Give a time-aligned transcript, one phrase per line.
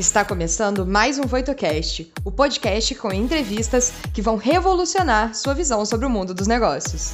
[0.00, 6.06] Está começando mais um VoitoCast, o podcast com entrevistas que vão revolucionar sua visão sobre
[6.06, 7.12] o mundo dos negócios.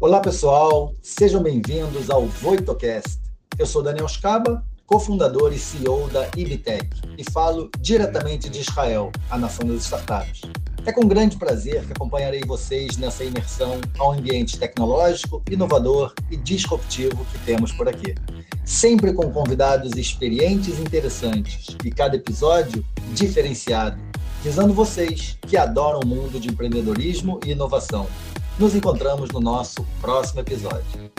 [0.00, 3.20] Olá, pessoal, sejam bem-vindos ao VoitoCast.
[3.58, 6.88] Eu sou Daniel Scaba, cofundador e CEO da Ibitec,
[7.18, 10.40] e falo diretamente de Israel, a nação das startups.
[10.86, 17.24] É com grande prazer que acompanharei vocês nessa imersão ao ambiente tecnológico, inovador e disruptivo
[17.32, 18.14] que temos por aqui.
[18.66, 22.84] Sempre com convidados experientes e interessantes, e cada episódio
[23.14, 23.98] diferenciado,
[24.42, 28.06] visando vocês que adoram o mundo de empreendedorismo e inovação.
[28.58, 31.10] Nos encontramos no nosso próximo episódio.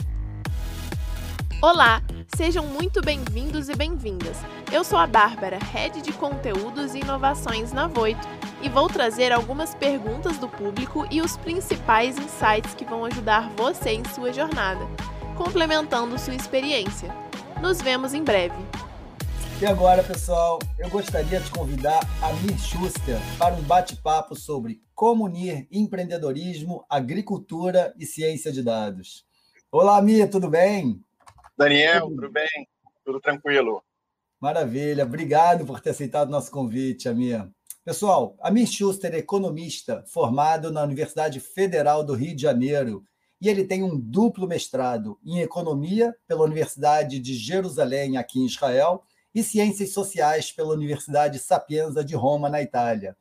[1.67, 1.99] Olá,
[2.37, 4.37] sejam muito bem-vindos e bem-vindas.
[4.71, 8.21] Eu sou a Bárbara, Head de Conteúdos e Inovações na Voito,
[8.61, 13.89] e vou trazer algumas perguntas do público e os principais insights que vão ajudar você
[13.89, 14.85] em sua jornada,
[15.35, 17.09] complementando sua experiência.
[17.59, 18.63] Nos vemos em breve.
[19.59, 25.25] E agora, pessoal, eu gostaria de convidar a Mir Schuster para um bate-papo sobre como
[25.25, 29.25] unir empreendedorismo, agricultura e ciência de dados.
[29.71, 31.03] Olá, Mir, tudo bem?
[31.57, 32.67] Daniel, tudo bem?
[33.05, 33.81] Tudo tranquilo.
[34.41, 37.49] Maravilha, obrigado por ter aceitado o nosso convite, Amir.
[37.83, 43.05] Pessoal, Amir Schuster é economista formado na Universidade Federal do Rio de Janeiro
[43.39, 49.03] e ele tem um duplo mestrado em economia pela Universidade de Jerusalém, aqui em Israel,
[49.33, 53.15] e ciências sociais pela Universidade Sapienza de Roma, na Itália.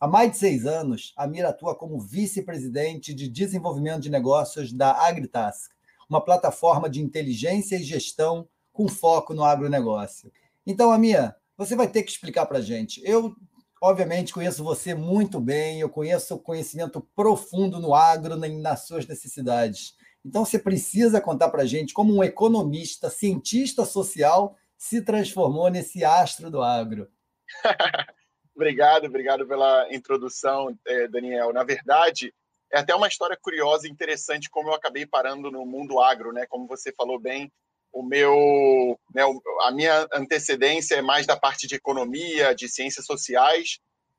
[0.00, 5.70] Há mais de seis anos, Amir atua como vice-presidente de desenvolvimento de negócios da Agritask,
[6.08, 10.30] uma plataforma de inteligência e gestão com foco no agronegócio.
[10.66, 13.00] Então, Amia, você vai ter que explicar para a gente.
[13.04, 13.34] Eu,
[13.80, 19.94] obviamente, conheço você muito bem, eu conheço o conhecimento profundo no agro, nas suas necessidades.
[20.24, 26.04] Então, você precisa contar para a gente como um economista, cientista social, se transformou nesse
[26.04, 27.08] astro do agro.
[28.54, 31.52] obrigado, obrigado pela introdução, eh, Daniel.
[31.52, 32.34] Na verdade,
[32.76, 36.46] é até uma história curiosa e interessante como eu acabei parando no mundo agro, né?
[36.46, 37.50] Como você falou bem,
[37.92, 39.22] o meu, né,
[39.62, 43.78] a minha antecedência é mais da parte de economia, de ciências sociais,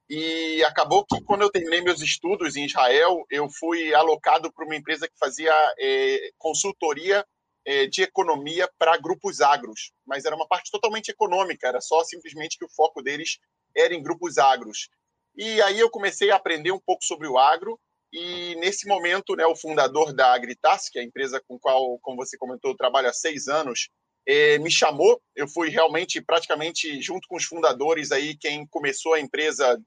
[0.09, 4.75] e acabou que quando eu terminei meus estudos em Israel, eu fui alocado para uma
[4.75, 7.24] empresa que fazia é, consultoria
[7.66, 12.57] é, de economia para grupos agros, mas era uma parte totalmente econômica, era só simplesmente
[12.57, 13.38] que o foco deles
[13.75, 14.89] era em grupos agros.
[15.35, 17.79] E aí eu comecei a aprender um pouco sobre o agro,
[18.12, 22.18] e nesse momento, né, o fundador da Agritas, que é a empresa com qual, como
[22.18, 23.90] você comentou, eu trabalho há seis anos,
[24.25, 25.22] eh, me chamou.
[25.35, 29.79] Eu fui realmente, praticamente, junto com os fundadores aí, quem começou a empresa.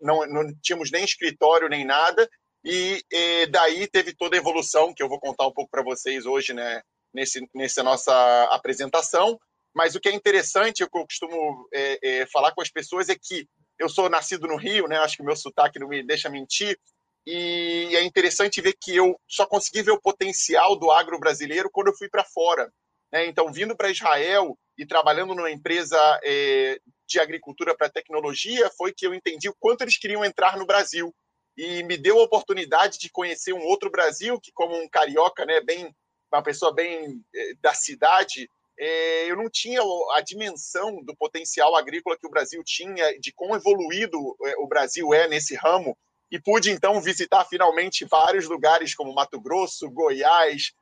[0.00, 2.28] Não, não tínhamos nem escritório nem nada,
[2.64, 6.24] e eh, daí teve toda a evolução que eu vou contar um pouco para vocês
[6.24, 6.82] hoje, né,
[7.12, 9.38] nesse, nessa nossa apresentação.
[9.74, 13.16] Mas o que é interessante, o que eu costumo é, falar com as pessoas é
[13.20, 13.46] que
[13.78, 14.98] eu sou nascido no Rio, né?
[14.98, 16.78] Acho que o meu sotaque não me deixa mentir.
[17.26, 21.88] E é interessante ver que eu só consegui ver o potencial do agro brasileiro quando
[21.88, 22.70] eu fui para fora.
[23.10, 23.26] Né?
[23.26, 29.06] Então, vindo para Israel e trabalhando numa empresa é, de agricultura para tecnologia, foi que
[29.06, 31.14] eu entendi o quanto eles queriam entrar no Brasil.
[31.56, 35.60] E me deu a oportunidade de conhecer um outro Brasil, que, como um carioca, né,
[35.60, 35.94] bem,
[36.30, 39.80] uma pessoa bem é, da cidade, é, eu não tinha
[40.16, 44.18] a dimensão do potencial agrícola que o Brasil tinha, de quão evoluído
[44.58, 45.96] o Brasil é nesse ramo
[46.30, 50.72] e pude então visitar finalmente vários lugares como Mato Grosso, Goiás,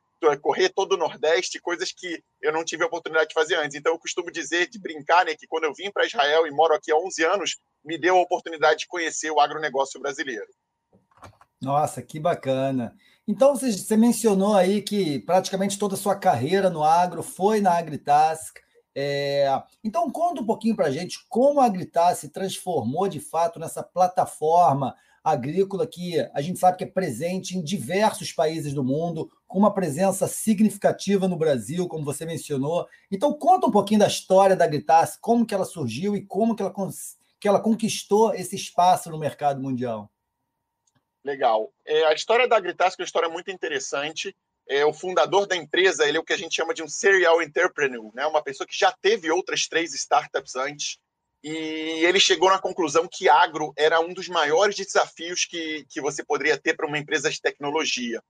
[0.41, 3.75] correr todo o Nordeste, coisas que eu não tive a oportunidade de fazer antes.
[3.75, 6.73] Então eu costumo dizer, de brincar, né, que quando eu vim para Israel e moro
[6.73, 10.47] aqui há 11 anos, me deu a oportunidade de conhecer o agronegócio brasileiro.
[11.61, 12.95] Nossa, que bacana.
[13.27, 18.57] Então você mencionou aí que praticamente toda a sua carreira no agro foi na Agritask.
[18.95, 19.47] É...
[19.83, 23.81] Então conta um pouquinho para a gente como a Agritask se transformou de fato nessa
[23.81, 29.57] plataforma agrícola que a gente sabe que é presente em diversos países do mundo, com
[29.57, 32.87] uma presença significativa no Brasil, como você mencionou.
[33.09, 36.61] Então, conta um pouquinho da história da Agritas, como que ela surgiu e como que
[36.61, 36.73] ela,
[37.39, 40.11] que ela conquistou esse espaço no mercado mundial.
[41.23, 41.71] Legal.
[41.85, 44.35] É, a história da Agritas é uma história muito interessante.
[44.67, 47.41] É, o fundador da empresa, ele é o que a gente chama de um serial
[47.41, 48.25] entrepreneur, né?
[48.25, 50.97] uma pessoa que já teve outras três startups antes,
[51.43, 56.23] e ele chegou na conclusão que agro era um dos maiores desafios que, que você
[56.23, 58.23] poderia ter para uma empresa de tecnologia.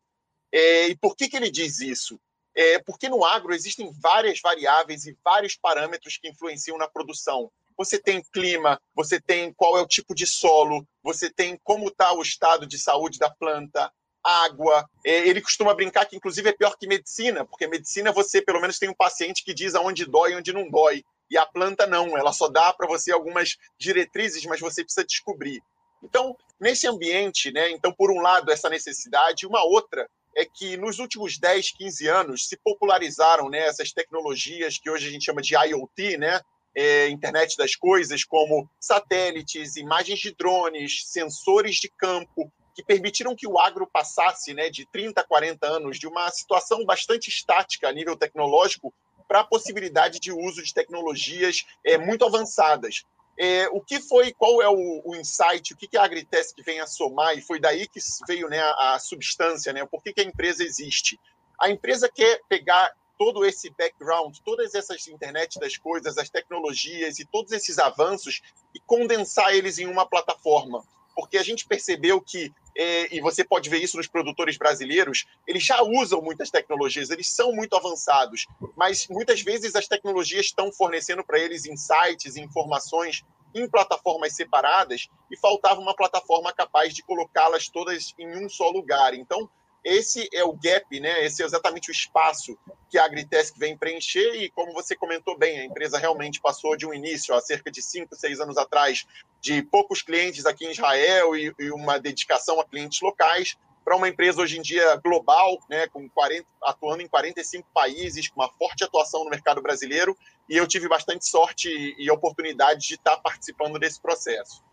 [0.51, 2.19] É, e por que, que ele diz isso?
[2.55, 7.51] É porque no agro existem várias variáveis e vários parâmetros que influenciam na produção.
[7.77, 12.13] Você tem clima, você tem qual é o tipo de solo, você tem como está
[12.13, 13.91] o estado de saúde da planta,
[14.23, 14.87] água.
[15.05, 18.79] É, ele costuma brincar que, inclusive, é pior que medicina, porque medicina você, pelo menos,
[18.79, 21.03] tem um paciente que diz aonde dói e onde não dói.
[21.33, 25.63] E a planta não, ela só dá para você algumas diretrizes, mas você precisa descobrir.
[26.03, 30.99] Então, nesse ambiente, né, então, por um lado, essa necessidade, uma outra é que nos
[30.99, 35.55] últimos 10, 15 anos se popularizaram né, essas tecnologias que hoje a gente chama de
[35.55, 36.39] IoT, né,
[36.75, 43.47] é, internet das coisas, como satélites, imagens de drones, sensores de campo, que permitiram que
[43.47, 48.15] o agro passasse né, de 30, 40 anos de uma situação bastante estática a nível
[48.15, 48.93] tecnológico
[49.27, 53.03] para a possibilidade de uso de tecnologias é, muito avançadas.
[53.37, 56.79] É, o que foi, qual é o, o insight, o que, que a Agritesc vem
[56.79, 60.21] a somar, e foi daí que veio né, a, a substância, né, por que, que
[60.21, 61.19] a empresa existe?
[61.59, 67.25] A empresa quer pegar todo esse background, todas essas internet das coisas, as tecnologias e
[67.25, 68.41] todos esses avanços
[68.73, 70.83] e condensar eles em uma plataforma.
[71.15, 75.81] Porque a gente percebeu que, e você pode ver isso nos produtores brasileiros, eles já
[75.81, 81.39] usam muitas tecnologias, eles são muito avançados, mas muitas vezes as tecnologias estão fornecendo para
[81.39, 83.23] eles insights, informações
[83.53, 89.13] em plataformas separadas e faltava uma plataforma capaz de colocá-las todas em um só lugar.
[89.13, 89.49] Então,
[89.83, 91.25] esse é o gap, né?
[91.25, 92.57] Esse é exatamente o espaço
[92.89, 96.85] que a Agritesc vem preencher e, como você comentou bem, a empresa realmente passou de
[96.85, 99.05] um início, há cerca de cinco, seis anos atrás,
[99.41, 104.07] de poucos clientes aqui em Israel e, e uma dedicação a clientes locais, para uma
[104.07, 108.83] empresa hoje em dia global, né, com 40, atuando em 45 países, com uma forte
[108.83, 113.77] atuação no mercado brasileiro, e eu tive bastante sorte e, e oportunidade de estar participando
[113.77, 114.63] desse processo.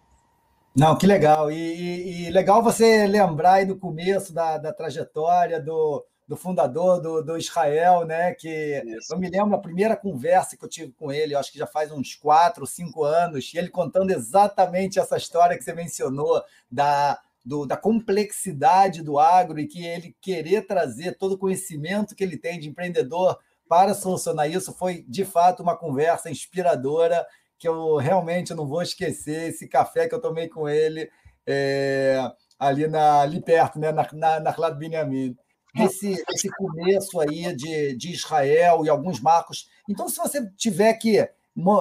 [0.75, 1.51] Não, que legal.
[1.51, 7.01] E, e, e, legal você lembrar aí do começo da, da trajetória do, do fundador
[7.01, 8.33] do, do Israel, né?
[8.35, 9.13] Que Isso.
[9.13, 11.67] eu me lembro a primeira conversa que eu tive com ele, eu acho que já
[11.67, 16.41] faz uns quatro, cinco anos, e ele contando exatamente essa história que você mencionou
[16.71, 22.23] da, do, da complexidade do agro e que ele querer trazer todo o conhecimento que
[22.23, 23.39] ele tem de empreendedor
[23.69, 27.25] para solucionar isso foi de fato uma conversa inspiradora
[27.61, 31.11] que eu realmente não vou esquecer esse café que eu tomei com ele
[31.47, 32.19] é,
[32.59, 35.37] ali, na, ali perto, né, na, na, na Clado Benjamin.
[35.77, 39.69] Esse, esse começo aí de, de Israel e alguns marcos.
[39.87, 41.29] Então, se você tiver que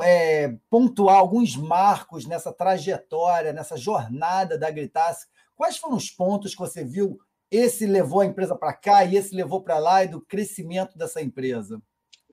[0.04, 6.60] é, pontuar alguns marcos nessa trajetória, nessa jornada da Gritas, quais foram os pontos que
[6.60, 7.18] você viu?
[7.50, 11.22] Esse levou a empresa para cá e esse levou para lá e do crescimento dessa
[11.22, 11.82] empresa?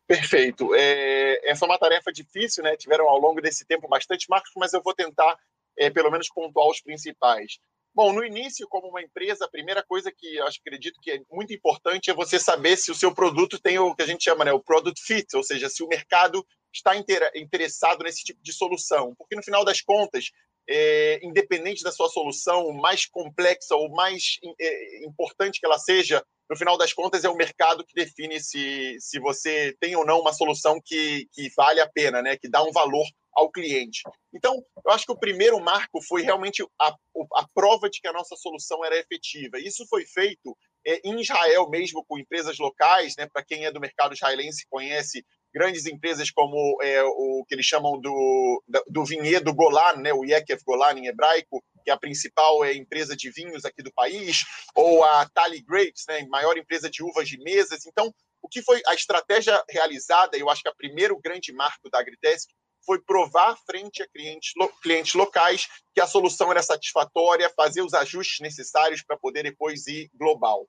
[0.06, 0.72] Perfeito.
[0.74, 2.76] É, essa é uma tarefa difícil, né?
[2.76, 5.36] Tiveram ao longo desse tempo bastante marcos, mas eu vou tentar,
[5.76, 7.58] é, pelo menos, pontuar os principais.
[7.92, 11.52] Bom, no início, como uma empresa, a primeira coisa que eu acredito que é muito
[11.52, 14.52] importante é você saber se o seu produto tem o que a gente chama, né,
[14.52, 16.92] o product fit, ou seja, se o mercado está
[17.34, 19.14] interessado nesse tipo de solução.
[19.16, 20.30] Porque, no final das contas,
[20.68, 26.56] é, independente da sua solução, mais complexa ou mais é, importante que ela seja, no
[26.56, 30.32] final das contas, é o mercado que define se, se você tem ou não uma
[30.32, 32.36] solução que, que vale a pena, né?
[32.36, 34.02] que dá um valor ao cliente.
[34.32, 36.94] Então, eu acho que o primeiro marco foi realmente a,
[37.34, 39.58] a prova de que a nossa solução era efetiva.
[39.58, 43.28] Isso foi feito é, em Israel mesmo, com empresas locais, né?
[43.30, 45.24] para quem é do mercado israelense conhece
[45.56, 50.60] grandes empresas como é, o que eles chamam do, do vinhedo Golan, né, o Yekev
[50.66, 54.44] Golan em hebraico, que é a principal é, empresa de vinhos aqui do país,
[54.74, 57.86] ou a Tally Grapes, né, maior empresa de uvas de mesas.
[57.86, 62.00] Então, o que foi a estratégia realizada, eu acho que o primeiro grande marco da
[62.00, 62.50] Agritesc
[62.84, 68.40] foi provar frente a clientes, clientes locais que a solução era satisfatória, fazer os ajustes
[68.40, 70.68] necessários para poder depois ir global.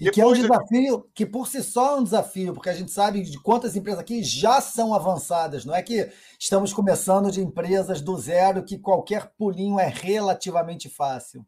[0.00, 2.74] E Depois que é um desafio que por si só é um desafio, porque a
[2.74, 5.64] gente sabe de quantas empresas aqui já são avançadas.
[5.64, 11.46] Não é que estamos começando de empresas do zero que qualquer pulinho é relativamente fácil.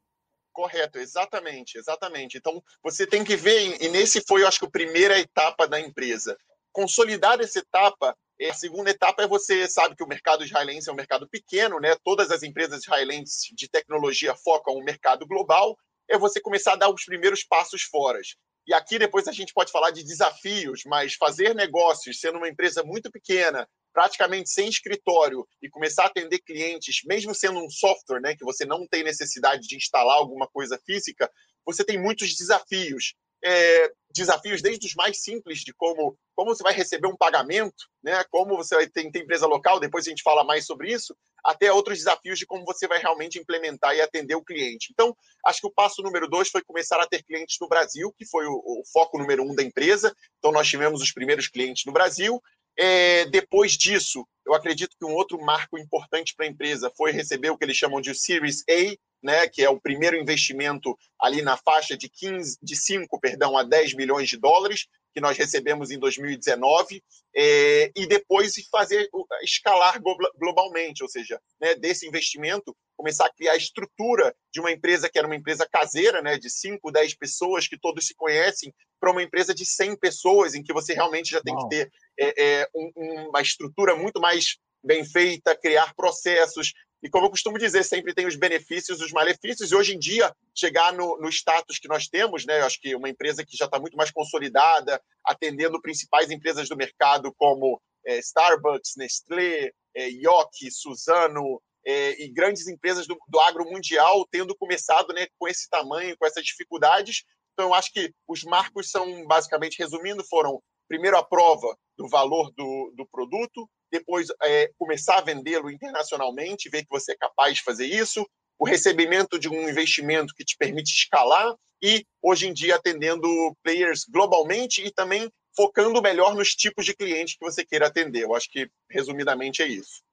[0.52, 2.38] Correto, exatamente, exatamente.
[2.38, 5.80] Então você tem que ver, e nesse foi, eu acho que a primeira etapa da
[5.80, 6.36] empresa.
[6.72, 10.96] Consolidar essa etapa a segunda etapa é você sabe que o mercado israelense é um
[10.96, 11.96] mercado pequeno, né?
[12.04, 15.76] Todas as empresas israelenses de tecnologia focam no mercado global
[16.08, 18.20] é você começar a dar os primeiros passos fora.
[18.66, 22.82] E aqui depois a gente pode falar de desafios, mas fazer negócios sendo uma empresa
[22.82, 28.34] muito pequena, praticamente sem escritório e começar a atender clientes, mesmo sendo um software, né,
[28.36, 31.30] que você não tem necessidade de instalar alguma coisa física,
[31.66, 36.72] você tem muitos desafios é, desafios desde os mais simples de como, como você vai
[36.72, 38.24] receber um pagamento, né?
[38.30, 41.70] como você vai ter, ter empresa local, depois a gente fala mais sobre isso, até
[41.70, 44.88] outros desafios de como você vai realmente implementar e atender o cliente.
[44.90, 48.26] Então, acho que o passo número dois foi começar a ter clientes no Brasil, que
[48.26, 50.14] foi o, o foco número um da empresa.
[50.38, 52.42] Então, nós tivemos os primeiros clientes no Brasil.
[52.76, 57.50] É, depois disso, eu acredito que um outro marco importante para a empresa foi receber
[57.50, 61.56] o que eles chamam de Series A, né, que é o primeiro investimento ali na
[61.56, 65.98] faixa de 15, de 5, perdão, a 10 milhões de dólares, que nós recebemos em
[65.98, 67.02] 2019,
[67.34, 69.08] é, e depois fazer
[69.42, 69.98] escalar
[70.38, 75.18] globalmente, ou seja, né, desse investimento, começar a criar a estrutura de uma empresa que
[75.18, 79.22] era uma empresa caseira, né, de 5, 10 pessoas que todos se conhecem, para uma
[79.22, 81.66] empresa de 100 pessoas, em que você realmente já tem Uau.
[81.66, 87.26] que ter é, é, um, uma estrutura muito mais bem feita, criar processos, e como
[87.26, 89.70] eu costumo dizer, sempre tem os benefícios e os malefícios.
[89.70, 92.60] E hoje em dia, chegar no, no status que nós temos, né?
[92.60, 96.76] Eu acho que uma empresa que já está muito mais consolidada, atendendo principais empresas do
[96.76, 103.64] mercado como é, Starbucks, Nestlé, é, Yoki, Suzano é, e grandes empresas do, do agro
[103.64, 107.24] mundial, tendo começado né, com esse tamanho, com essas dificuldades.
[107.52, 112.52] Então, eu acho que os marcos são, basicamente, resumindo, foram primeiro a prova do valor
[112.56, 117.62] do, do produto, depois é, começar a vendê-lo internacionalmente, ver que você é capaz de
[117.62, 118.26] fazer isso,
[118.58, 123.28] o recebimento de um investimento que te permite escalar e, hoje em dia, atendendo
[123.62, 128.22] players globalmente e também focando melhor nos tipos de clientes que você queira atender.
[128.22, 130.04] Eu acho que, resumidamente, é isso.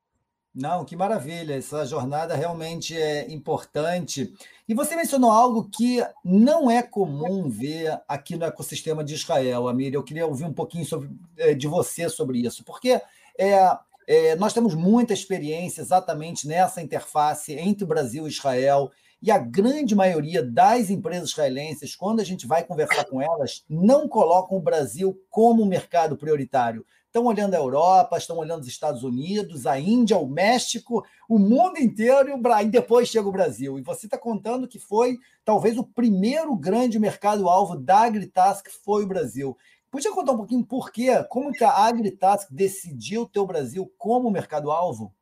[0.53, 1.55] Não, que maravilha!
[1.55, 4.31] Essa jornada realmente é importante.
[4.67, 9.93] E você mencionou algo que não é comum ver aqui no ecossistema de Israel, Amir.
[9.93, 13.01] Eu queria ouvir um pouquinho sobre, eh, de você sobre isso, porque
[13.37, 19.37] é, é, nós temos muita experiência exatamente nessa interface entre Brasil e Israel, e a
[19.37, 24.61] grande maioria das empresas israelenses, quando a gente vai conversar com elas, não colocam o
[24.61, 26.85] Brasil como mercado prioritário.
[27.05, 31.77] Estão olhando a Europa, estão olhando os Estados Unidos, a Índia, o México, o mundo
[31.77, 33.79] inteiro, e, o, e depois chega o Brasil.
[33.79, 39.07] E você está contando que foi talvez o primeiro grande mercado-alvo da AgriTask foi o
[39.07, 39.55] Brasil.
[39.93, 41.09] Podia contar um pouquinho por quê?
[41.29, 45.15] Como que a AgriTask decidiu ter o Brasil como mercado-alvo?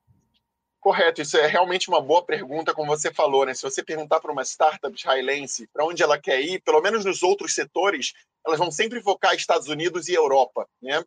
[0.79, 3.53] Correto, isso é realmente uma boa pergunta, como você falou, né?
[3.53, 7.21] Se você perguntar para uma startup israelense para onde ela quer ir, pelo menos nos
[7.21, 8.13] outros setores,
[8.47, 11.03] elas vão sempre focar Estados Unidos e Europa, né?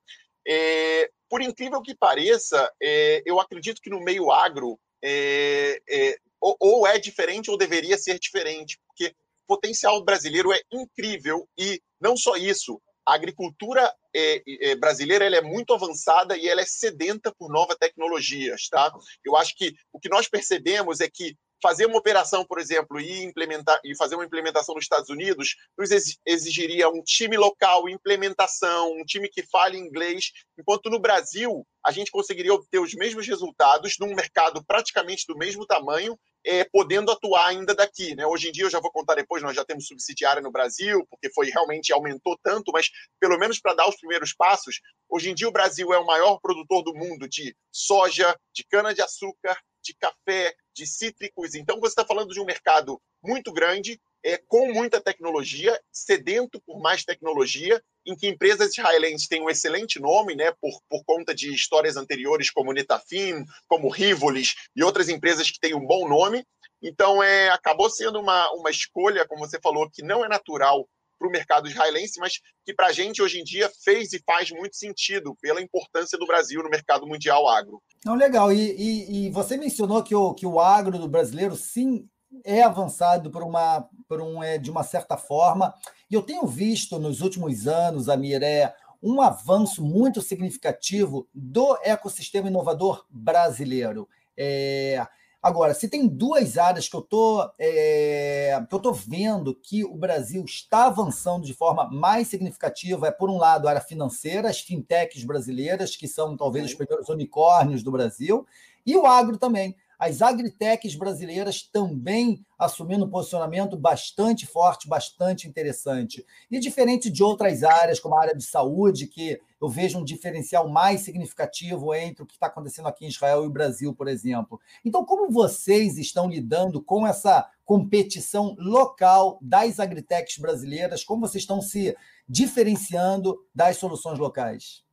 [0.46, 6.54] É, por incrível que pareça, é, eu acredito que no meio agro é, é ou,
[6.60, 12.14] ou é diferente ou deveria ser diferente, porque o potencial brasileiro é incrível e não
[12.14, 17.32] só isso, a agricultura é, é, brasileira ela é muito avançada e ela é sedenta
[17.36, 18.92] por novas tecnologias, tá?
[19.24, 23.22] Eu acho que o que nós percebemos é que fazer uma operação, por exemplo, e
[23.22, 25.90] implementar e fazer uma implementação nos Estados Unidos nos
[26.26, 32.10] exigiria um time local, implementação, um time que fale inglês, enquanto no Brasil a gente
[32.10, 37.74] conseguiria obter os mesmos resultados num mercado praticamente do mesmo tamanho é, podendo atuar ainda
[37.74, 38.14] daqui.
[38.14, 38.26] Né?
[38.26, 41.32] Hoje em dia, eu já vou contar depois, nós já temos subsidiária no Brasil, porque
[41.32, 45.48] foi realmente aumentou tanto, mas pelo menos para dar os primeiros passos, hoje em dia
[45.48, 50.86] o Brasil é o maior produtor do mundo de soja, de cana-de-açúcar, de café, de
[50.86, 51.54] cítricos.
[51.54, 56.80] Então, você está falando de um mercado muito grande, é, com muita tecnologia, sedento por
[56.80, 61.54] mais tecnologia, em que empresas israelenses têm um excelente nome, né, por, por conta de
[61.54, 66.44] histórias anteriores como Netafim, como Rivolis e outras empresas que têm um bom nome.
[66.82, 70.86] Então, é, acabou sendo uma, uma escolha, como você falou, que não é natural
[71.18, 74.50] para o mercado israelense, mas que para a gente hoje em dia fez e faz
[74.50, 77.82] muito sentido pela importância do Brasil no mercado mundial agro.
[78.04, 78.52] Não, legal.
[78.52, 82.06] E, e, e você mencionou que o, que o agro do brasileiro sim
[82.42, 85.74] é avançado por uma, por um, é, de uma certa forma.
[86.10, 92.48] E eu tenho visto nos últimos anos, Amir, é, um avanço muito significativo do ecossistema
[92.48, 94.08] inovador brasileiro.
[94.36, 95.06] É,
[95.44, 99.94] Agora, se tem duas áreas que eu tô, é, que eu tô vendo que o
[99.94, 104.60] Brasil está avançando de forma mais significativa, é por um lado a área financeira, as
[104.60, 108.46] fintechs brasileiras, que são talvez os primeiros unicórnios do Brasil,
[108.86, 116.26] e o agro também as agritechs brasileiras também assumindo um posicionamento bastante forte, bastante interessante.
[116.50, 120.68] E diferente de outras áreas, como a área de saúde, que eu vejo um diferencial
[120.68, 124.60] mais significativo entre o que está acontecendo aqui em Israel e o Brasil, por exemplo.
[124.84, 131.02] Então, como vocês estão lidando com essa competição local das agritechs brasileiras?
[131.02, 131.96] Como vocês estão se
[132.28, 134.84] diferenciando das soluções locais?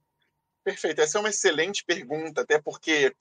[0.63, 3.13] Perfeito, essa é uma excelente pergunta, até porque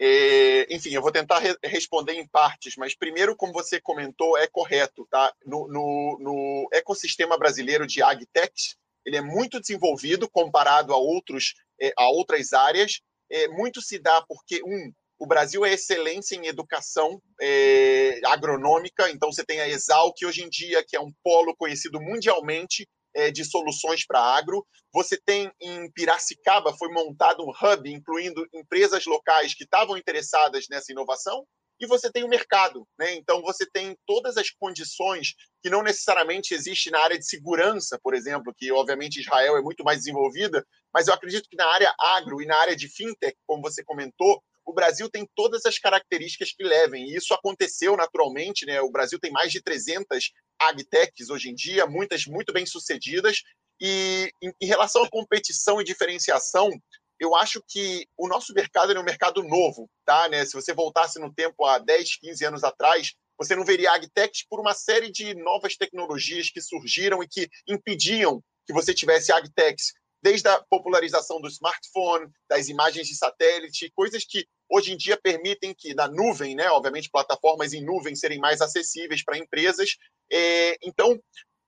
[0.00, 4.46] é, enfim, eu vou tentar re responder em partes, mas primeiro, como você comentou, é
[4.46, 5.32] correto, tá?
[5.46, 11.92] No, no, no ecossistema brasileiro de agtech, ele é muito desenvolvido comparado a outros é,
[11.96, 13.00] a outras áreas.
[13.30, 19.32] É, muito se dá porque um o Brasil é excelência em educação é, agronômica, então
[19.32, 23.44] você tem a Exalc hoje em dia, que é um polo conhecido mundialmente é, de
[23.44, 24.66] soluções para agro.
[24.92, 30.92] Você tem em Piracicaba, foi montado um hub, incluindo empresas locais que estavam interessadas nessa
[30.92, 31.46] inovação.
[31.80, 33.14] e você tem o mercado, né?
[33.16, 38.14] Então você tem todas as condições que não necessariamente existe na área de segurança, por
[38.14, 42.40] exemplo, que obviamente Israel é muito mais desenvolvida, mas eu acredito que na área agro
[42.40, 46.64] e na área de fintech, como você comentou, o Brasil tem todas as características que
[46.64, 47.04] levem.
[47.04, 48.80] E isso aconteceu naturalmente, né?
[48.80, 50.30] O Brasil tem mais de 300
[50.68, 53.42] agtechs hoje em dia, muitas muito bem sucedidas.
[53.80, 56.70] E em, em relação à competição e diferenciação,
[57.18, 60.28] eu acho que o nosso mercado é um mercado novo, tá?
[60.28, 60.44] Né?
[60.44, 64.60] Se você voltasse no tempo há 10, 15 anos atrás, você não veria agtechs por
[64.60, 69.92] uma série de novas tecnologias que surgiram e que impediam que você tivesse agtechs,
[70.22, 75.72] desde a popularização do smartphone, das imagens de satélite, coisas que hoje em dia permitem
[75.72, 79.96] que na nuvem, né, obviamente plataformas em nuvem serem mais acessíveis para empresas.
[80.30, 81.16] É, então,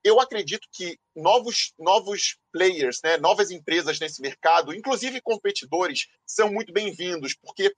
[0.03, 6.73] eu acredito que novos, novos players, né, novas empresas nesse mercado, inclusive competidores, são muito
[6.73, 7.73] bem-vindos, porque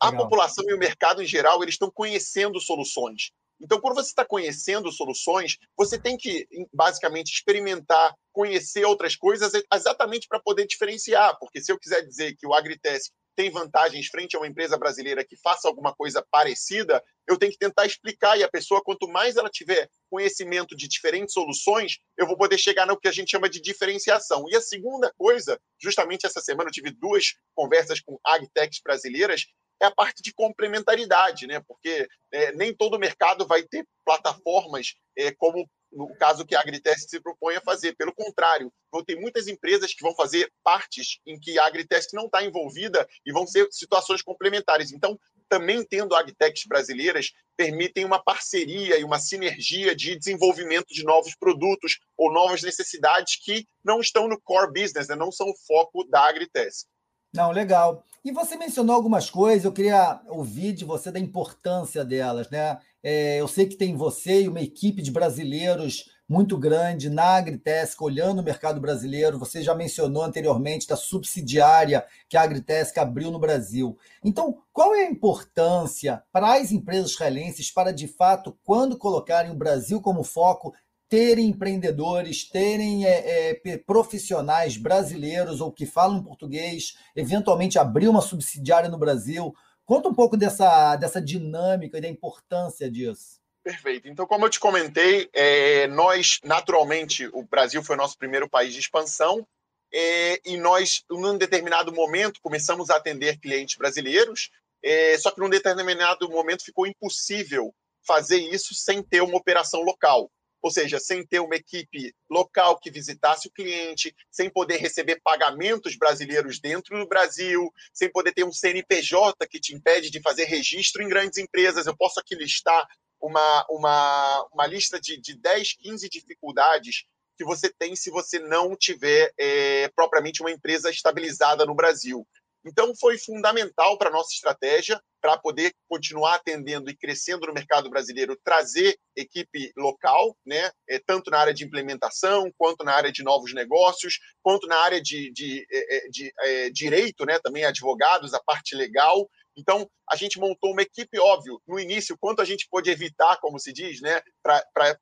[0.00, 0.24] a Legal.
[0.24, 3.32] população e o mercado em geral eles estão conhecendo soluções.
[3.60, 10.26] Então, quando você está conhecendo soluções, você tem que, basicamente, experimentar, conhecer outras coisas exatamente
[10.26, 11.36] para poder diferenciar.
[11.38, 13.10] Porque se eu quiser dizer que o Agritest
[13.40, 17.56] tem vantagens frente a uma empresa brasileira que faça alguma coisa parecida, eu tenho que
[17.56, 18.38] tentar explicar.
[18.38, 22.86] E a pessoa, quanto mais ela tiver conhecimento de diferentes soluções, eu vou poder chegar
[22.86, 24.44] no que a gente chama de diferenciação.
[24.50, 29.46] E a segunda coisa, justamente essa semana eu tive duas conversas com agtechs brasileiras,
[29.82, 31.62] é a parte de complementaridade, né?
[31.66, 37.08] Porque é, nem todo mercado vai ter plataformas é, como no caso que a Agritest
[37.08, 37.94] se propõe a fazer.
[37.96, 42.26] Pelo contrário, vão ter muitas empresas que vão fazer partes em que a Agritest não
[42.26, 44.92] está envolvida e vão ser situações complementares.
[44.92, 45.18] Então,
[45.48, 51.98] também tendo agtechs brasileiras, permitem uma parceria e uma sinergia de desenvolvimento de novos produtos
[52.16, 55.16] ou novas necessidades que não estão no core business, né?
[55.16, 56.86] não são o foco da Agritest.
[57.32, 58.04] Não, legal.
[58.24, 62.78] E você mencionou algumas coisas, eu queria ouvir de você da importância delas, né?
[63.02, 68.00] É, eu sei que tem você e uma equipe de brasileiros muito grande na Agritesc,
[68.02, 69.38] olhando o mercado brasileiro.
[69.38, 73.96] Você já mencionou anteriormente da subsidiária que a Agritesc abriu no Brasil.
[74.24, 79.56] Então, qual é a importância para as empresas israelenses para, de fato, quando colocarem o
[79.56, 80.72] Brasil como foco,
[81.10, 88.88] terem empreendedores, terem é, é, profissionais brasileiros ou que falam português, eventualmente abrir uma subsidiária
[88.88, 89.52] no Brasil.
[89.84, 93.40] Conta um pouco dessa, dessa dinâmica e da importância disso.
[93.64, 94.08] Perfeito.
[94.08, 98.72] Então, como eu te comentei, é, nós, naturalmente, o Brasil foi o nosso primeiro país
[98.72, 99.44] de expansão,
[99.92, 104.50] é, e nós, num determinado momento, começamos a atender clientes brasileiros,
[104.82, 107.74] é, só que num determinado momento ficou impossível
[108.06, 110.30] fazer isso sem ter uma operação local
[110.62, 115.96] ou seja, sem ter uma equipe local que visitasse o cliente, sem poder receber pagamentos
[115.96, 121.02] brasileiros dentro do Brasil, sem poder ter um CNPJ que te impede de fazer registro
[121.02, 121.86] em grandes empresas.
[121.86, 122.86] Eu posso aqui listar
[123.20, 127.04] uma, uma, uma lista de, de 10, 15 dificuldades
[127.36, 132.26] que você tem se você não tiver é, propriamente uma empresa estabilizada no Brasil.
[132.64, 137.88] Então, foi fundamental para a nossa estratégia, para poder continuar atendendo e crescendo no mercado
[137.90, 140.70] brasileiro, trazer equipe local, né?
[140.88, 145.00] É, tanto na área de implementação, quanto na área de novos negócios, quanto na área
[145.00, 147.38] de, de, é, de, de é, direito, né?
[147.42, 149.28] também advogados, a parte legal.
[149.56, 153.58] Então, a gente montou uma equipe, óbvio, no início, quanto a gente pôde evitar, como
[153.58, 154.98] se diz, né, para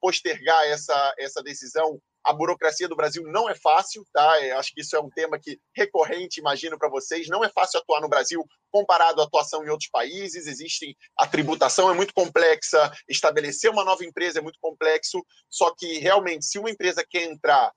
[0.00, 4.40] postergar essa, essa decisão a burocracia do Brasil não é fácil, tá?
[4.42, 7.28] Eu acho que isso é um tema que recorrente, imagino para vocês.
[7.28, 10.46] Não é fácil atuar no Brasil comparado à atuação em outros países.
[10.46, 15.24] Existem a tributação é muito complexa, estabelecer uma nova empresa é muito complexo.
[15.48, 17.72] Só que realmente, se uma empresa quer entrar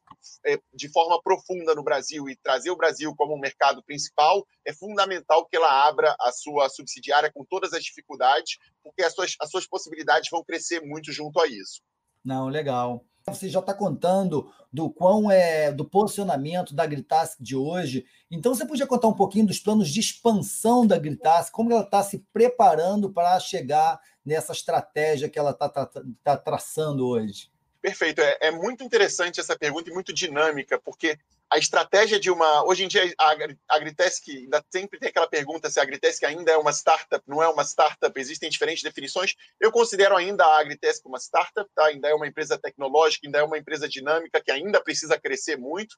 [0.46, 4.74] é, de forma profunda no Brasil e trazer o Brasil como um mercado principal, é
[4.74, 9.50] fundamental que ela abra a sua subsidiária com todas as dificuldades, porque as suas, as
[9.50, 11.82] suas possibilidades vão crescer muito junto a isso.
[12.24, 13.06] Não, legal.
[13.28, 18.06] Você já está contando do quão é do posicionamento da Gritask de hoje.
[18.30, 22.04] Então, você podia contar um pouquinho dos planos de expansão da Gritask, como ela está
[22.04, 25.90] se preparando para chegar nessa estratégia que ela está tá,
[26.22, 27.53] tá traçando hoje?
[27.84, 28.22] Perfeito.
[28.22, 31.20] É, é, muito interessante essa pergunta e muito dinâmica, porque
[31.52, 32.66] a estratégia de uma.
[32.66, 36.56] Hoje em dia, a Agritesc ainda sempre tem aquela pergunta se a Agritesc ainda é
[36.56, 39.36] uma startup, não é uma startup, existem diferentes definições.
[39.60, 41.88] Eu considero ainda a Agritesc uma startup, tá?
[41.88, 45.94] ainda é uma empresa tecnológica, ainda é uma empresa dinâmica que ainda precisa crescer muito.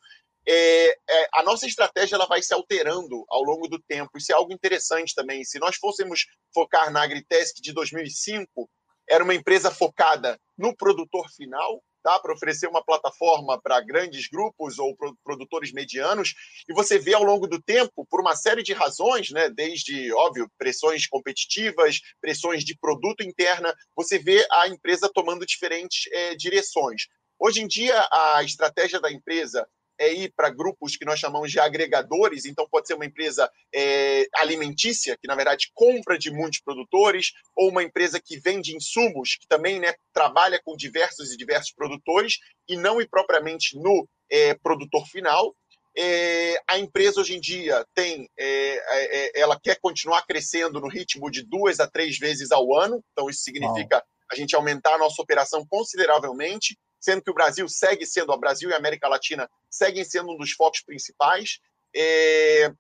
[0.48, 4.18] É, é, a nossa estratégia ela vai se alterando ao longo do tempo.
[4.18, 5.44] Isso é algo interessante também.
[5.44, 8.68] Se nós fôssemos focar na Agritesc de 2005,
[9.10, 12.20] era uma empresa focada no produtor final, tá?
[12.20, 16.34] para oferecer uma plataforma para grandes grupos ou produtores medianos,
[16.70, 19.50] e você vê ao longo do tempo, por uma série de razões, né?
[19.50, 26.36] desde, óbvio, pressões competitivas, pressões de produto interna, você vê a empresa tomando diferentes é,
[26.36, 27.08] direções.
[27.40, 29.68] Hoje em dia, a estratégia da empresa
[30.00, 34.26] é ir para grupos que nós chamamos de agregadores, então pode ser uma empresa é,
[34.36, 39.48] alimentícia, que na verdade compra de muitos produtores, ou uma empresa que vende insumos, que
[39.48, 45.06] também né, trabalha com diversos e diversos produtores, e não ir propriamente no é, produtor
[45.08, 45.56] final.
[45.98, 50.90] É, a empresa hoje em dia tem, é, é, é, ela quer continuar crescendo no
[50.90, 54.98] ritmo de duas a três vezes ao ano, então isso significa a gente aumentar a
[54.98, 59.48] nossa operação consideravelmente sendo que o Brasil segue sendo, o Brasil e a América Latina
[59.70, 61.60] seguem sendo um dos focos principais.
[61.96, 62.72] É...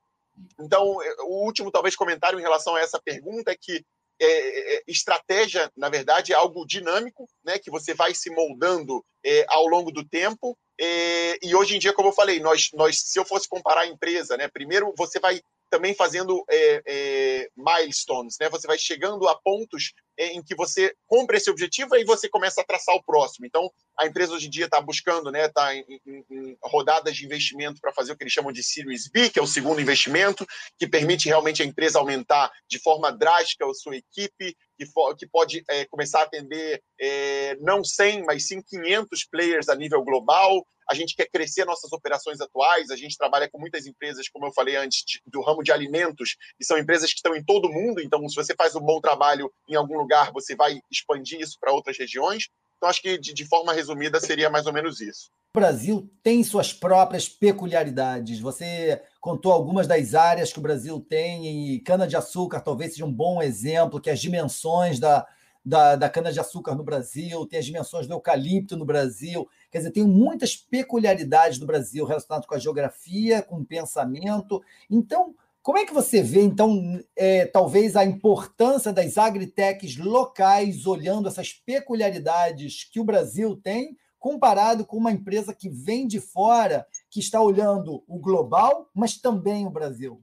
[0.60, 3.86] Então, o último, talvez, comentário em relação a essa pergunta é que
[4.20, 9.46] é, é, estratégia, na verdade, é algo dinâmico, né, que você vai se moldando é,
[9.48, 10.58] ao longo do tempo.
[10.80, 13.88] É, e hoje em dia, como eu falei, nós, nós, se eu fosse comparar a
[13.88, 18.49] empresa, né, primeiro você vai também fazendo é, é, milestones, né?
[18.49, 22.62] Você vai chegando a pontos é, em que você cumpre esse objetivo e você começa
[22.62, 23.45] a traçar o próximo.
[23.45, 25.45] Então, a empresa hoje em dia está buscando, né?
[25.45, 29.10] Está em, em, em, rodadas de investimento para fazer o que eles chamam de Series
[29.10, 30.45] B, que é o segundo investimento,
[30.78, 35.28] que permite realmente a empresa aumentar de forma drástica a sua equipe, que, for, que
[35.28, 40.65] pode é, começar a atender é, não 100, mas sim 500 players a nível global
[40.89, 44.54] a gente quer crescer nossas operações atuais, a gente trabalha com muitas empresas, como eu
[44.54, 47.74] falei antes, de, do ramo de alimentos, e são empresas que estão em todo o
[47.74, 51.58] mundo, então se você faz um bom trabalho em algum lugar, você vai expandir isso
[51.60, 52.50] para outras regiões.
[52.78, 55.32] Então, acho que de, de forma resumida seria mais ou menos isso.
[55.56, 58.41] O Brasil tem suas próprias peculiaridades.
[58.41, 63.41] Você contou algumas das áreas que o Brasil tem, e cana-de-açúcar talvez seja um bom
[63.41, 65.26] exemplo, que as dimensões da,
[65.65, 69.49] da, da cana-de-açúcar no Brasil, tem as dimensões do eucalipto no Brasil.
[69.71, 74.62] Quer dizer, tem muitas peculiaridades do Brasil relacionadas com a geografia, com o pensamento.
[74.89, 81.28] Então, como é que você vê, então, é, talvez a importância das agritechs locais, olhando
[81.28, 87.19] essas peculiaridades que o Brasil tem, comparado com uma empresa que vem de fora, que
[87.19, 90.21] está olhando o global, mas também o Brasil?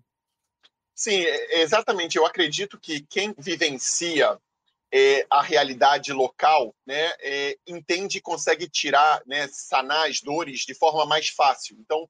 [0.94, 2.16] Sim, exatamente.
[2.16, 4.38] Eu acredito que quem vivencia
[4.92, 10.74] é, a realidade local, né, é, entende e consegue tirar, né, sanar as dores de
[10.74, 11.76] forma mais fácil.
[11.80, 12.06] Então,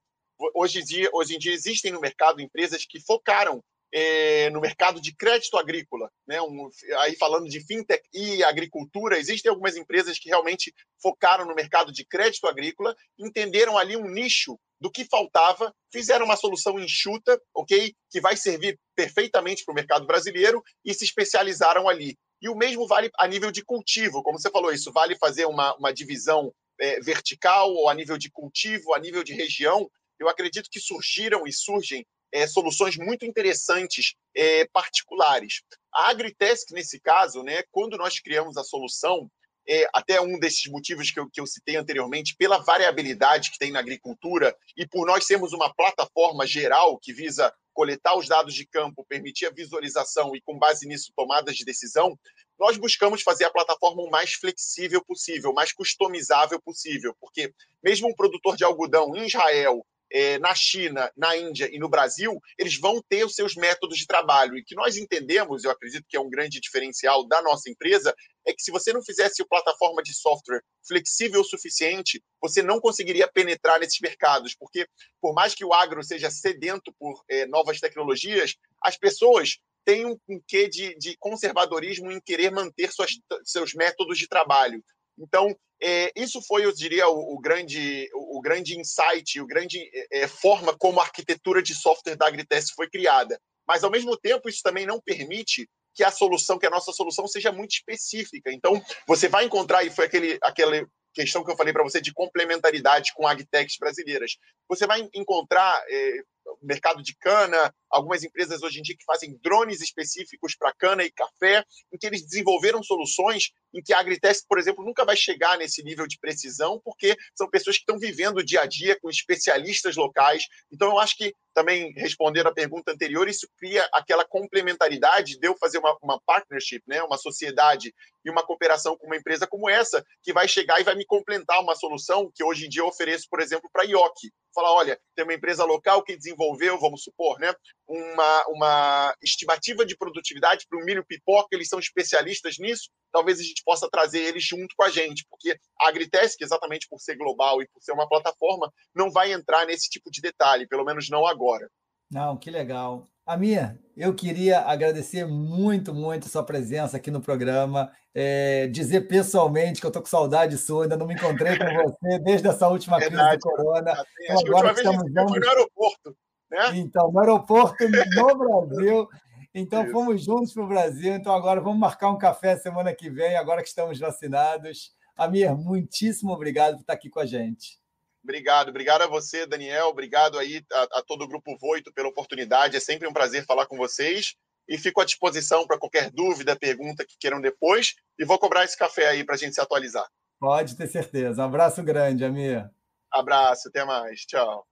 [0.53, 4.99] hoje em dia, hoje em dia existem no mercado empresas que focaram é, no mercado
[4.99, 6.41] de crédito agrícola, né?
[6.41, 6.67] Um,
[7.01, 12.03] aí falando de fintech e agricultura, existem algumas empresas que realmente focaram no mercado de
[12.03, 18.19] crédito agrícola, entenderam ali um nicho do que faltava, fizeram uma solução enxuta, ok, que
[18.19, 22.17] vai servir perfeitamente para o mercado brasileiro e se especializaram ali.
[22.43, 25.73] E o mesmo vale a nível de cultivo, como você falou, isso vale fazer uma,
[25.77, 29.89] uma divisão é, vertical ou a nível de cultivo, a nível de região.
[30.19, 35.61] Eu acredito que surgiram e surgem é, soluções muito interessantes, é, particulares.
[35.93, 39.31] A Agritesk, nesse caso, né, quando nós criamos a solução,
[39.67, 43.71] é, até um desses motivos que eu, que eu citei anteriormente, pela variabilidade que tem
[43.71, 48.65] na agricultura e por nós sermos uma plataforma geral que visa coletar os dados de
[48.65, 52.17] campo, permitir a visualização e, com base nisso, tomadas de decisão,
[52.59, 57.51] nós buscamos fazer a plataforma o mais flexível possível, mais customizável possível, porque
[57.83, 62.39] mesmo um produtor de algodão em Israel é, na China, na Índia e no Brasil,
[62.57, 64.55] eles vão ter os seus métodos de trabalho.
[64.55, 68.53] E que nós entendemos, eu acredito que é um grande diferencial da nossa empresa, é
[68.53, 73.27] que se você não fizesse a plataforma de software flexível o suficiente, você não conseguiria
[73.27, 74.87] penetrar nesses mercados, porque
[75.19, 80.17] por mais que o agro seja sedento por é, novas tecnologias, as pessoas têm um,
[80.47, 83.11] quê de, de conservadorismo em querer manter suas,
[83.43, 84.83] seus métodos de trabalho.
[85.17, 89.79] Então, é, isso foi, eu diria, o, o grande, o, o, grande insight, o grande
[89.93, 93.39] é, é, forma como a arquitetura de software da Agritest foi criada.
[93.67, 97.27] Mas, ao mesmo tempo, isso também não permite que a solução, que a nossa solução
[97.27, 98.51] seja muito específica.
[98.51, 102.13] Então, você vai encontrar, e foi aquele, aquele questão que eu falei para você de
[102.13, 104.37] complementaridade com agtechs brasileiras.
[104.67, 106.23] Você vai encontrar é,
[106.61, 111.11] mercado de cana, algumas empresas hoje em dia que fazem drones específicos para cana e
[111.11, 115.57] café, em que eles desenvolveram soluções em que a Agritest, por exemplo, nunca vai chegar
[115.57, 119.09] nesse nível de precisão, porque são pessoas que estão vivendo o dia a dia com
[119.09, 120.43] especialistas locais.
[120.71, 125.55] Então, eu acho que, também respondendo à pergunta anterior, isso cria aquela complementaridade de eu
[125.57, 127.93] fazer uma, uma partnership, né, uma sociedade
[128.25, 131.61] e uma cooperação com uma empresa como essa, que vai chegar e vai me complementar
[131.61, 134.31] uma solução que hoje em dia eu ofereço, por exemplo, para a IOC.
[134.53, 137.53] Falar, olha, tem uma empresa local que desenvolveu, vamos supor, né,
[137.87, 143.43] uma, uma estimativa de produtividade para o milho pipoca, eles são especialistas nisso, talvez a
[143.43, 147.15] gente gente possa trazer eles junto com a gente, porque a Agritesc, exatamente por ser
[147.15, 151.09] global e por ser uma plataforma, não vai entrar nesse tipo de detalhe, pelo menos
[151.09, 151.67] não agora.
[152.11, 153.07] Não, que legal.
[153.25, 157.89] Amir, eu queria agradecer muito, muito a sua presença aqui no programa.
[158.13, 162.19] É, dizer pessoalmente que eu estou com saudade sua, ainda não me encontrei com você
[162.21, 164.05] desde essa última Verdade, crise do corona.
[164.21, 165.39] Então, agora que estamos vamos...
[165.39, 166.15] no aeroporto.
[166.51, 166.71] Né?
[166.75, 167.89] Então, no aeroporto no
[168.67, 169.09] Brasil.
[169.53, 171.13] Então, fomos juntos para o Brasil.
[171.13, 174.91] Então, agora vamos marcar um café semana que vem, agora que estamos vacinados.
[175.15, 177.79] Amir, muitíssimo obrigado por estar aqui com a gente.
[178.23, 179.87] Obrigado, obrigado a você, Daniel.
[179.87, 182.77] Obrigado aí a, a, todo o Grupo Voito pela oportunidade.
[182.77, 184.35] É sempre um prazer falar com vocês.
[184.67, 187.95] E fico à disposição para qualquer dúvida, pergunta que queiram depois.
[188.17, 190.07] E vou cobrar esse café aí para a gente se atualizar.
[190.39, 191.41] Pode ter certeza.
[191.41, 192.69] Um abraço grande, Amir.
[193.11, 194.21] Abraço, até mais.
[194.21, 194.65] Tchau.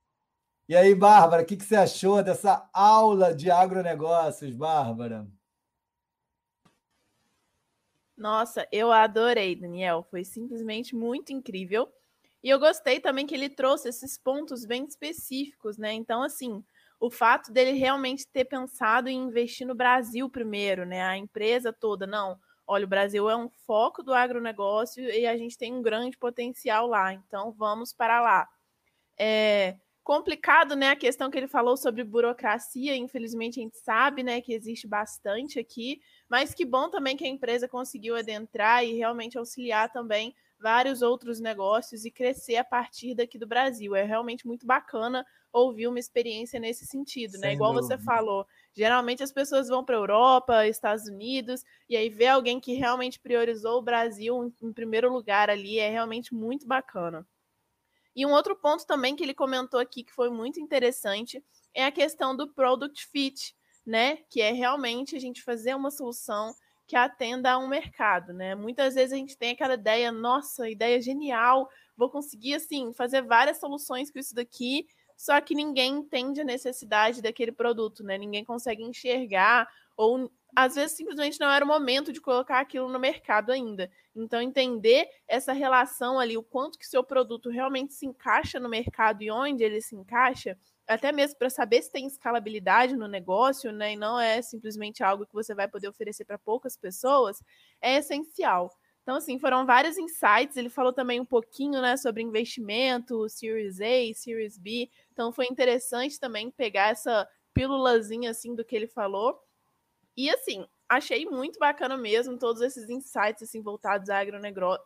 [0.71, 5.27] E aí, Bárbara, o que, que você achou dessa aula de agronegócios, Bárbara?
[8.15, 10.07] Nossa, eu adorei, Daniel.
[10.09, 11.91] Foi simplesmente muito incrível.
[12.41, 15.91] E eu gostei também que ele trouxe esses pontos bem específicos, né?
[15.91, 16.63] Então, assim,
[17.01, 21.03] o fato dele realmente ter pensado em investir no Brasil primeiro, né?
[21.03, 22.39] A empresa toda, não.
[22.65, 26.87] Olha, o Brasil é um foco do agronegócio e a gente tem um grande potencial
[26.87, 28.47] lá, então vamos para lá.
[29.19, 30.89] É complicado, né?
[30.89, 35.59] A questão que ele falou sobre burocracia, infelizmente a gente sabe, né, que existe bastante
[35.59, 41.01] aqui, mas que bom também que a empresa conseguiu adentrar e realmente auxiliar também vários
[41.01, 43.95] outros negócios e crescer a partir daqui do Brasil.
[43.95, 47.39] É realmente muito bacana ouvir uma experiência nesse sentido, né?
[47.39, 47.53] Sem né?
[47.53, 47.97] Igual dúvida.
[47.97, 52.59] você falou, geralmente as pessoas vão para a Europa, Estados Unidos, e aí ver alguém
[52.59, 57.27] que realmente priorizou o Brasil em, em primeiro lugar ali é realmente muito bacana.
[58.15, 61.43] E um outro ponto também que ele comentou aqui que foi muito interessante
[61.73, 64.17] é a questão do product fit, né?
[64.29, 66.53] Que é realmente a gente fazer uma solução
[66.87, 68.53] que atenda a um mercado, né?
[68.53, 73.59] Muitas vezes a gente tem aquela ideia, nossa, ideia genial, vou conseguir assim fazer várias
[73.59, 78.17] soluções com isso daqui, só que ninguém entende a necessidade daquele produto, né?
[78.17, 82.99] Ninguém consegue enxergar ou às vezes simplesmente não era o momento de colocar aquilo no
[82.99, 83.89] mercado ainda.
[84.15, 89.21] Então entender essa relação ali, o quanto que seu produto realmente se encaixa no mercado
[89.23, 93.93] e onde ele se encaixa, até mesmo para saber se tem escalabilidade no negócio, né?
[93.93, 97.41] E não é simplesmente algo que você vai poder oferecer para poucas pessoas,
[97.81, 98.71] é essencial.
[99.03, 100.55] Então, assim, foram vários insights.
[100.57, 104.89] Ele falou também um pouquinho, né, sobre investimento, Series A, Series B.
[105.11, 109.39] Então, foi interessante também pegar essa pílulazinha, assim, do que ele falou.
[110.21, 114.17] E, assim, achei muito bacana mesmo todos esses insights, assim, voltados ao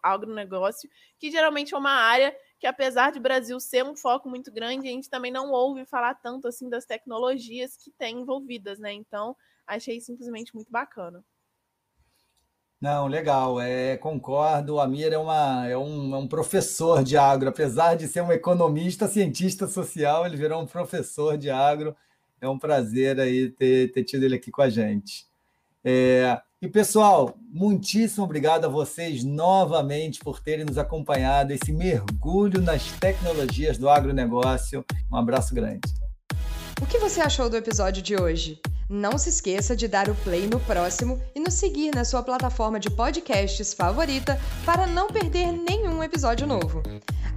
[0.01, 4.87] agronegócio, que geralmente é uma área que apesar de Brasil ser um foco muito grande,
[4.87, 8.93] a gente também não ouve falar tanto assim das tecnologias que tem envolvidas, né?
[8.93, 9.35] Então,
[9.67, 11.21] achei simplesmente muito bacana.
[12.79, 14.75] Não, legal, é, concordo.
[14.75, 18.31] O Amir é, uma, é, um, é um professor de agro, apesar de ser um
[18.31, 21.93] economista, cientista social, ele virou um professor de agro.
[22.45, 25.25] É um prazer aí ter, ter tido ele aqui com a gente.
[25.83, 32.91] É, e, pessoal, muitíssimo obrigado a vocês novamente por terem nos acompanhado, esse mergulho nas
[32.99, 34.85] tecnologias do agronegócio.
[35.11, 35.91] Um abraço grande.
[36.79, 38.61] O que você achou do episódio de hoje?
[38.87, 42.79] Não se esqueça de dar o play no próximo e nos seguir na sua plataforma
[42.79, 46.83] de podcasts favorita para não perder nenhum episódio novo.